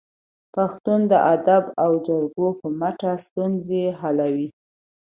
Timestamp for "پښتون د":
0.55-1.13